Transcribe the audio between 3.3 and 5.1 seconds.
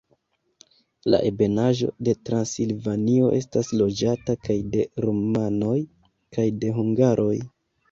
estas loĝata kaj de